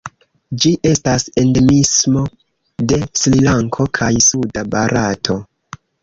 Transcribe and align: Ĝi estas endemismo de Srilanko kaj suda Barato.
Ĝi 0.61 0.69
estas 0.91 1.25
endemismo 1.41 2.23
de 2.91 2.97
Srilanko 3.19 3.85
kaj 3.99 4.09
suda 4.29 4.63
Barato. 4.77 5.37